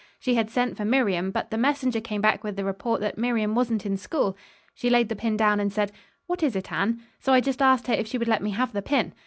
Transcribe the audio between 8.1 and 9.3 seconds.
would let me have the pin.